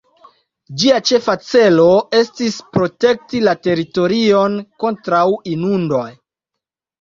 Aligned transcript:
Ĝia 0.83 0.95
ĉefa 1.09 1.35
celo 1.49 1.85
estis 2.19 2.57
protekti 2.77 3.43
la 3.49 3.53
teritorion 3.69 4.57
kontraŭ 4.85 5.23
inundoj. 5.53 6.03